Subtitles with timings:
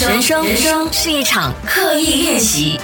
[0.00, 2.78] 人生人生是一场刻意练习。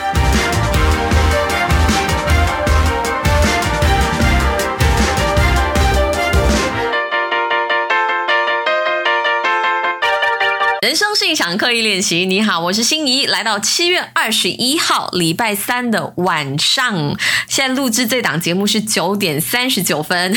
[10.84, 12.26] 人生是一场刻意练习。
[12.26, 17.16] 你好，我是心怡，来到七月二十一号礼拜三的晚上，
[17.48, 20.36] 现在录制这档节目是九点三十九分。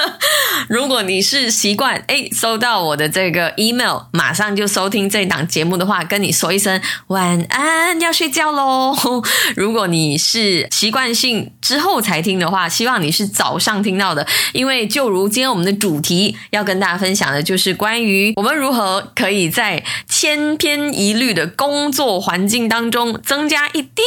[0.68, 8.94] 如果你是习惯哎收到我的这个 email，马上就收听这档节目的话，跟你说一声晚安，要睡觉喽。
[9.56, 19.77] 如果你是习惯性之后才听的话，希望你是早上听到的，因为就如今天我们的主题要跟大家分享的就是关于我们如何可以在
[20.08, 24.04] 千篇一律的工作环境当中，增加一丢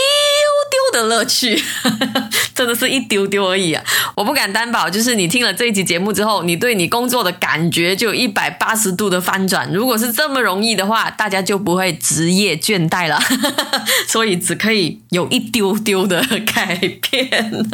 [0.70, 1.62] 丢的乐趣，
[2.56, 3.84] 真的是一丢丢而已啊！
[4.16, 9.72] 我不敢担保，就是你听了这一集节目之后，你对你工作的感觉就一百八十度的翻转。
[9.72, 13.20] 如果是这么容易的话，大家就不会职业倦怠了。
[14.08, 16.22] 所以只可以有一丢丢的
[16.54, 17.66] 改变。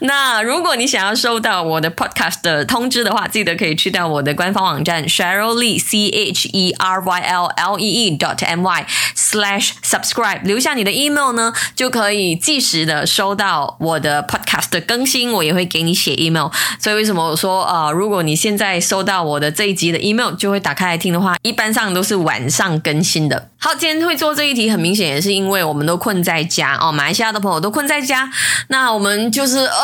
[0.00, 7.20] 那如果你想要收到我的 podcast 的通知的话，记得可以去到我的官方网站 Cheryl Lee C H E R Y。
[7.24, 8.86] L l e e dot m y
[9.16, 16.48] slash subscribe 留下你的 email 呢，就可以即时的收到我的 podcast 的更新，我也会给你写 email。
[16.78, 23.50] 所以为什么我说呃，如果你现在收到我的这一集的 email，就会打开来听的话，一般上都是晚上更新的。
[23.58, 28.30] 好，今天会做这一题，很明显也是因为我们都困在家哦，马来西亚的朋友都困在家，
[28.68, 29.74] 那我们就是啊，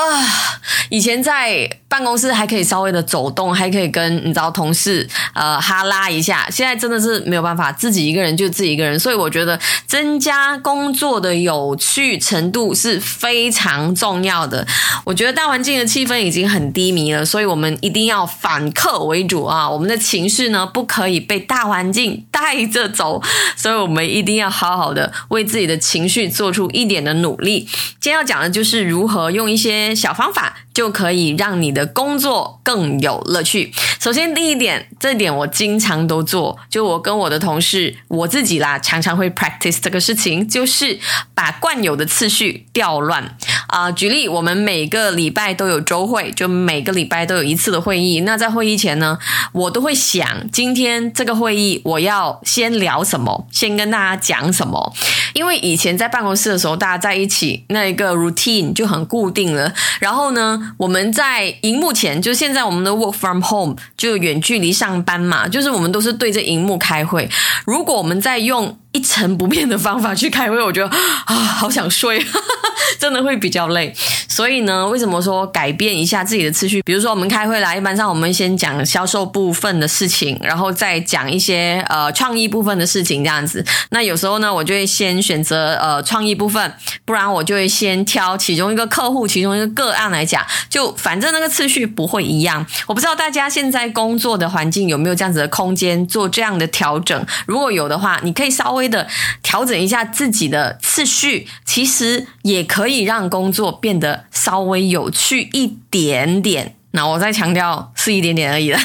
[0.91, 1.71] 以前在。
[1.91, 5.05] 办公室还可以稍微的走动，还可以跟你知道同事
[5.35, 6.47] 呃哈拉一下。
[6.49, 8.99] 现在真的是没有办法，自己一个人就自己一个人。
[8.99, 14.67] 所以我觉得增加工作的有趣程度是非常重要的。
[15.05, 19.69] 我觉得大环境的气氛已经很低迷了，所以我们一定要反客为主啊！
[19.69, 23.23] 我们的情绪呢不可以被大环境带着走，
[23.55, 27.69] 所以我们一定要好好的为自己的情绪做出一点的努力。
[28.01, 30.57] 今天要讲的就是如何用一些小方法。
[30.73, 33.73] 就可以让你的工作更有乐趣。
[33.99, 40.99] 首先，第一点，这点我经常都做，就我跟我的同事，我自己啦，常常会 practice 这个事情，就是
[41.35, 43.37] 把惯有的次序调乱
[43.71, 43.91] 啊。
[43.91, 48.21] 举例，我们每个礼拜都有周会，就每个礼拜都有一次的会议。
[48.21, 49.19] 那在会议前呢，
[49.53, 54.93] 我都会想，今天这个会议我要先聊什么，先跟大家讲什么。
[55.33, 59.73] 因为以前在办公室的时候，大家在一起，那一个 routine 就很固定了。
[60.01, 60.75] 然后呢？
[60.79, 67.29] 我们在荧幕前，就现在我们的 work from home 就远距离上班嘛，就是我们都是对着荧幕开会。
[67.67, 72.25] 如果我们在用一成不变的方法去开会，我觉得啊，好想睡，
[72.99, 73.95] 真的会比较累。
[74.29, 76.83] 所以呢，为什么说改变一下自己的次序？
[76.83, 83.65] 比如说我们开会啦，一般上我们先讲销售部分的事情，然后再讲一些呃创意部分的事情，这样子。
[83.91, 86.75] 那有时候呢，我就会先选择呃创意部分，
[87.07, 90.45] 不然我就会先挑其中一个客户、其中一个个案来讲。
[90.69, 92.67] 就反正那个次序不会一样。
[92.87, 97.27] 我不知道大家现在工作的环境有没有这样子的空间做这样的调整。
[97.47, 98.91] 如果有的话，你可以稍微。
[98.91, 99.07] 的
[99.41, 106.75] 调整一下自己的次序，其实也可以让工作变得稍微有趣一点点。
[106.91, 108.81] 那我再强调是一点点而已了，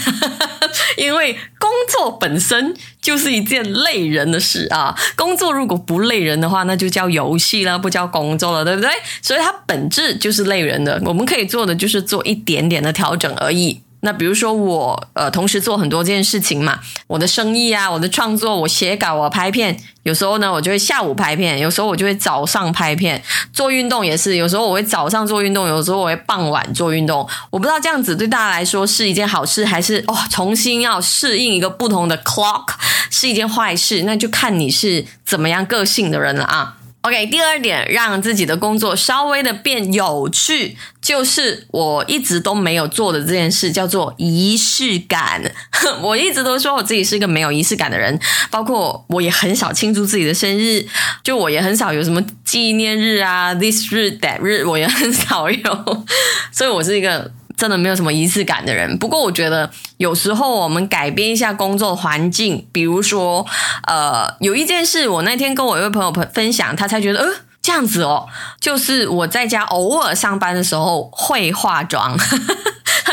[0.95, 2.75] 因为工作本身
[3.05, 4.95] 就是一件累人的事啊。
[5.15, 8.89] 工作如果不累人的话，那就叫游戏了，不叫工作了，对不对？
[9.21, 10.99] 所以它本质就是累人的。
[11.05, 13.81] 我们可以做的就是做一点点的调整而已。
[14.05, 23.21] 那比如说我呃同时做很多件事情嘛，我的生意啊，我的创作，我写稿，我拍片，有时候呢我就会下午拍片，有时候我就会早上拍片，
[23.51, 27.27] 做运动也是，有时候我会早上做运动，有时候我会傍晚做运动。
[27.49, 32.67] 我不知道这样子对大家来说是一件好事，还是哦重新要适应一个不同的 clock
[33.09, 36.75] 是一件坏事，那就看你是怎么样个性的人了啊。
[37.05, 45.53] OK，第二点，让自己的工作稍微的变有趣，就是我一直都没有做的这件事，叫做仪式感。
[46.01, 48.19] 我一直都说我自己是一个没有仪式感的人，
[48.49, 50.83] 包括我也很少庆祝自己的生日，
[51.23, 56.05] 就我也很少有什么纪念日啊，this 日 that 日，我也很少有，
[56.51, 57.31] 所以我是一个。
[57.57, 63.45] 真的没有什么仪式感的人，不过我觉得有时候我们改变一下工作环境，比如说，
[63.87, 67.27] 呃，有一件事，我那天跟我一位朋友分分享，他才觉得，呃，
[67.61, 68.27] 这样子哦，
[68.59, 72.17] 就是我在家偶尔上班的时候会化妆。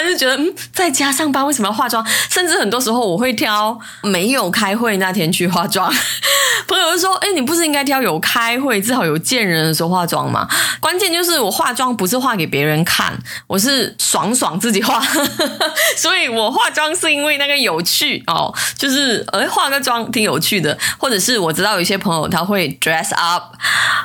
[0.05, 2.05] 就觉得，嗯，在家上班为什么要化妆？
[2.31, 5.93] 甚至很多时候我会挑没有开会那天去化妆。
[6.69, 10.49] 朋友就说：“哎，你不是应该挑有开会、至少有见人的时候化妆吗？
[10.81, 13.13] 关键就是我化妆不是化给别人看，
[13.47, 15.03] 我是爽爽自己化，
[15.97, 23.55] 所以我化妆是因为那个有趣哦，就是哎化个妆挺有趣的，或者是我知道有些朋友他会 dress up，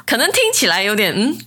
[0.06, 1.38] 可能听起来有点嗯。”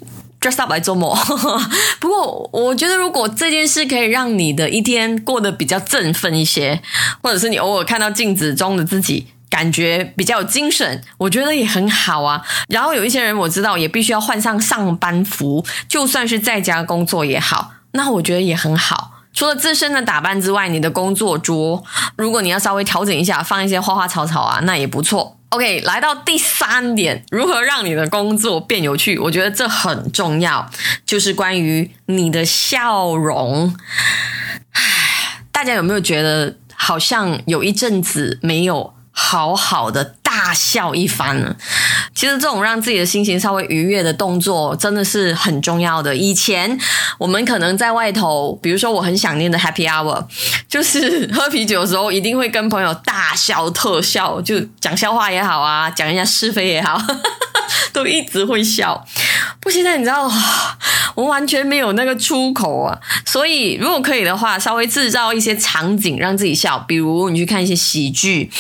[0.40, 1.14] Dress up 来周末，
[2.00, 6.80] 不过我觉得如果这件事可以让你的一天过得比较振奋一些，
[7.22, 12.42] 或者是你偶尔看到镜子中的自己感觉比较有精神，我觉得也很好啊。
[12.68, 19.19] 然后有一些人我知道也必须要换上上班服，就算是在家工作也好，那我觉得也很好。
[19.32, 21.82] 除了自身的打扮之外，你的工作桌
[22.16, 25.36] 如果你要稍微调整一下，放一些花花草草啊，那也不错。
[25.50, 29.18] OK，来到第三点，如何让你的工作变有趣？
[29.18, 30.70] 我觉得这很重要，
[31.04, 33.74] 就是关于你的笑容。
[34.72, 41.56] 唉，大家有没有觉得好像有一阵子没有好好的大笑一番呢？
[42.20, 46.14] 其实这种让自己的心情稍微愉悦的动作，真的是很重要的。
[46.14, 46.78] 以前
[47.16, 50.26] 我们可能在外头，比如说我很想念的 Happy Hour，
[50.68, 57.00] 就是喝啤酒的时候，一定会跟朋友大笑特笑，就讲笑话也好啊，讲人家是非也好，
[57.94, 59.02] 都一直会笑。
[59.58, 60.30] 不，现在你知道，
[61.14, 62.98] 我完全没有那个出口啊。
[63.24, 68.50] 所以如果可以的话，稍微制造一些场景让自己笑，比如你去看一些喜剧。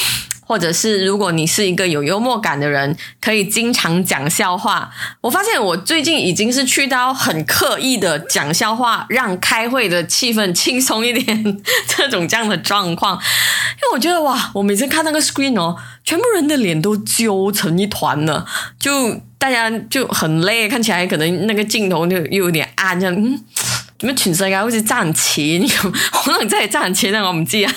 [0.50, 4.90] 或者是如果你是一个有幽默感的人，可以经常讲笑话。
[5.20, 13.14] 我发现我最近已经是去到很刻意的讲笑话，让开会的气氛轻松一点， 这种这样的状况。
[13.14, 18.44] 因为我觉得哇，我每次看那个 screen 哦，全部人的脸都揪成一团了，
[18.76, 23.40] 就大家就很累，看起来可能那个镜头就又有点暗，这样嗯。
[24.00, 25.90] 做咩全世界好似賺錢咁？
[26.24, 27.22] 可能真係賺錢啊！
[27.28, 27.72] 我唔知啊。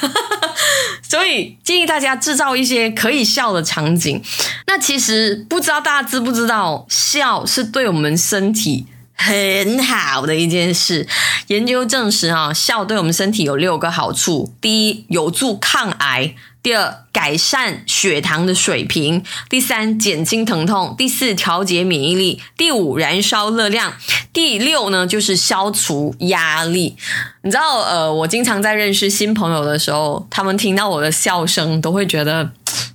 [1.13, 4.19] 所以建议大家制造一些可以笑的场景。
[4.65, 8.87] 那其实不知道大家知不知道，笑是对我们身体
[9.23, 11.07] 很好的一件事。
[11.47, 16.35] 研究证实啊，笑对我们身体有六个好处：第一，有助抗癌。
[16.61, 23.91] 第二，改善血糖的水平；第三，减轻疼痛；第四，调节免疫力；第五，燃烧热量；
[24.31, 26.95] 第六呢，就是消除压力。
[27.41, 32.51] 你知道，呃，我经常在认识新朋友的时候，他们听到我的笑声，都会觉得，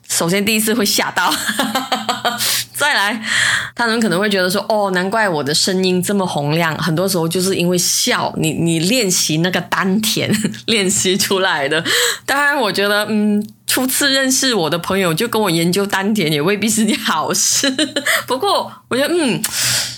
[0.09, 1.31] 首先第一次会吓到。
[2.79, 3.21] 再来，
[3.75, 8.33] 他们可能会觉得说：“哦，难怪我的声音这么洪亮，很多时候就是因为笑。
[8.37, 10.31] 你你练习那个丹田
[10.67, 11.85] 练习出来的。”
[12.25, 17.69] 当然，我觉得，嗯，初次认识我的朋友就跟我研究丹田，也未必是件好事。
[18.29, 19.43] 不过，我觉得，嗯，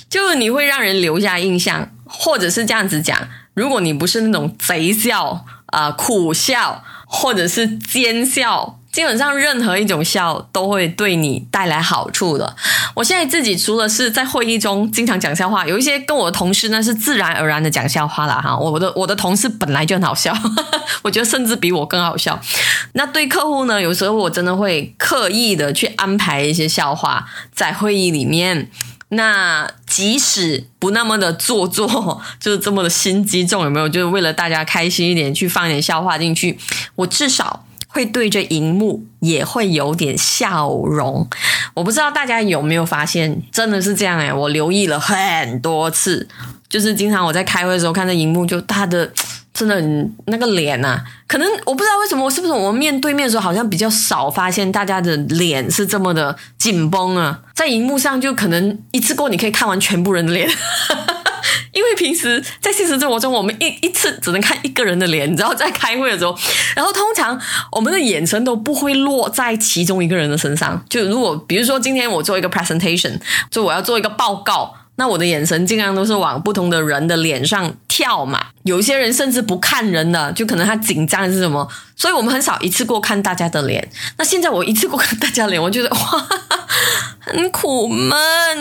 [0.09, 8.80] 就是你会让人留下印象，或者是这样子讲：如果你不是那种贼笑啊、苦笑，或者是奸笑。
[8.93, 12.57] 基本上任何一种笑都会对你带来好处的。
[12.95, 18.57] 我现在自己除了是在会议中经常讲笑话，有一些跟我的同事呢是自然而然的讲笑话了哈。
[18.59, 20.37] 我的我的同事本来就很好笑，
[21.03, 22.41] 我觉得甚至比我更好笑。
[22.95, 28.71] 那对客户呢，有时候我真的会刻意的去安排一些笑话在会议里面。
[29.13, 33.89] 那即使不那么的做作， 就是这么的心机重，有没有？
[33.89, 36.59] 就是为了大家开心一点，去放一点笑话进去，
[36.97, 37.65] 我至少。
[37.93, 41.29] 会对着荧幕也会有点笑容，
[41.75, 44.33] 我不知道大家有没有发现，真的是这样哎！
[44.33, 46.29] 我留意了很多次，
[46.69, 49.11] 就是经常我在开会的时候看着荧幕，就他的
[49.53, 49.83] 真的
[50.27, 57.41] 那个脸呐，可能我不知道为什么，是不是我们面对面的时候好像比较少发现大家的脸是这么的紧绷啊？
[57.55, 60.49] 在荧幕上就可能一次过你可以看完全部人的脸。
[61.73, 66.37] 因为平时在现实生活中，我们一一次只能看一个人的脸，你知道，在开会的时候，
[66.75, 67.41] 然后通常
[67.73, 70.85] 我们的眼神都不会落在其中一个人的身上。
[70.89, 73.19] 就如果比如说今天我做一个 presentation，
[73.51, 74.75] 就我要做一个报告。
[74.97, 83.89] 那我的眼神尽量都是往不同的人的脸上跳嘛，有一些人甚至不看人的，就可能他紧张是什么，所以我们很少一次过看大家的脸。
[84.19, 86.29] 那现在我一次过看大家脸，我觉得哇，
[87.19, 88.17] 很苦闷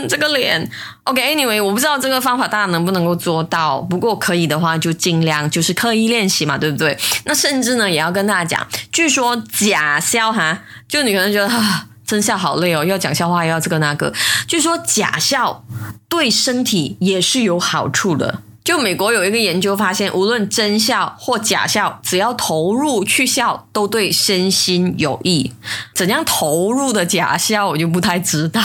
[0.07, 0.69] 这个脸。
[1.03, 6.97] OK，Anyway，我不知道这个方法大家能不能够做到，不过可以的话就尽量就是刻意练习嘛，对不对？
[7.25, 11.85] 那甚至呢也要跟大家讲，据说假笑哈，就你可能觉得哈。
[12.09, 14.11] 真笑好累哦，要讲笑话又，要这个那个。
[14.47, 15.63] 据说假笑
[16.09, 18.41] 对身体也是有好处的。
[18.69, 25.51] 就美国有一个研究发现，无论真笑或假笑，只要投入去笑，都对身心有益。
[25.95, 28.61] 怎样投入的假笑，我就不太知道。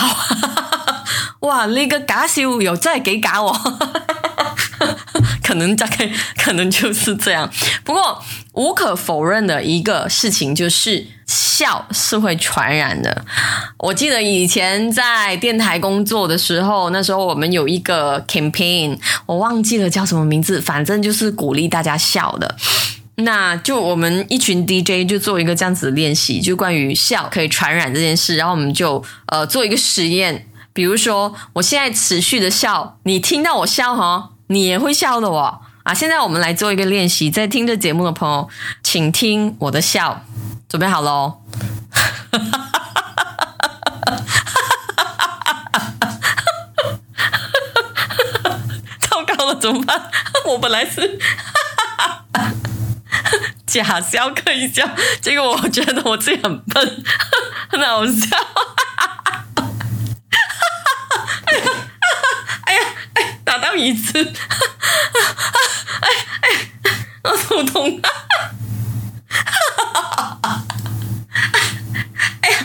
[1.41, 3.51] 哇，那个假笑有真係幾假我。
[3.51, 4.85] 可
[5.41, 6.07] 可能大概
[6.37, 7.51] 可能就是这样。
[7.83, 11.07] 不过无可否认的一个事情就是
[11.55, 13.23] 笑是会传染的。
[13.77, 22.55] 我记得以前在电台工作的时候，那时候我们有一个 campaign，我忘记了叫什么名字，反正就是鼓励大家笑的。
[23.15, 35.61] 那就我们一群 DJ 就做一个这样子的练习，就关于笑可以传染这件事，然后我们就呃做一个实验，比如说我现在持续的笑，你听到我笑哈，你也会笑的哦。
[35.83, 38.49] 啊，现在我们来做一个练习，在听这节目的朋友，
[38.81, 40.25] 请听我的笑，
[40.67, 41.41] 准备好喽。
[48.99, 50.11] 糟糕了，怎么办？
[50.45, 51.19] 我本来是。
[53.65, 54.87] 假笑可以笑，
[55.21, 57.03] 结果我觉得我自己很笨，
[57.69, 58.37] 很好笑。
[62.65, 62.81] 哎呀，
[63.15, 64.17] 哎，打到椅子，
[66.01, 66.09] 哎
[66.41, 66.49] 哎，
[67.23, 67.99] 我头痛。
[68.01, 68.09] 啊
[72.49, 72.57] 呀，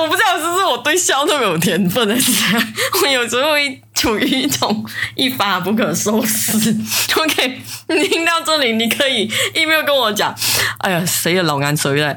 [0.00, 2.14] 我不知道是不是我对笑那么有天分的，
[3.02, 3.80] 我有时候会。
[3.98, 4.86] 处于一种
[5.16, 6.72] 一发不可收拾。
[7.16, 10.32] OK，你听到这里，你可以 email 跟我讲。
[10.78, 12.16] 哎呀，谁的老难谁了？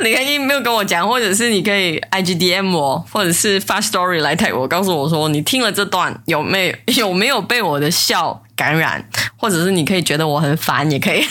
[0.00, 8.42] 你可以 email 跟我讲，或者是你可以 IGDM 我，或者是发 story 来睇我，告诉我说你听了这段有没有有没有被我的笑。
[8.56, 9.06] 感染，
[9.36, 11.22] 或者是你可以觉得我很烦，也可以，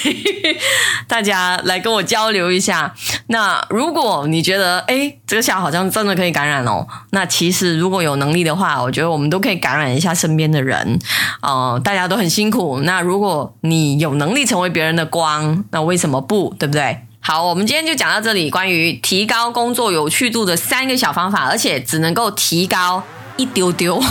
[1.07, 2.93] 大家来跟我交流一下。
[3.27, 10.99] 那如果你觉得，哎，这个笑好像真的可以感染哦，那其实如果有能力的话，我觉得我们都可以感染一下身边的人。
[11.41, 12.79] 哦，大家都很辛苦。
[12.81, 16.99] 那如果你有能力成为别人的光，那为什么不对不对？
[17.19, 23.01] 好，我们今天就讲到这里，关于提高工作有趣度的三个小方法，而且只能够提高
[23.35, 24.03] 一丢丢， 唔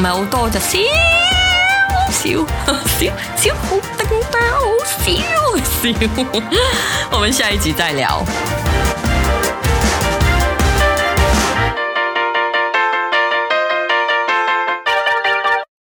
[0.00, 1.37] 系好多就先。
[2.10, 2.46] 笑
[2.98, 4.04] 笑笑，好得
[5.06, 6.42] 意，好笑笑。
[7.10, 8.24] 我们下一集再聊。